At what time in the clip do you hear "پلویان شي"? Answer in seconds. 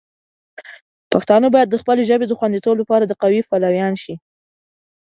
3.49-4.13